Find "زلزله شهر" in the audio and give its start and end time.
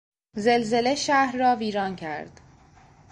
0.35-1.37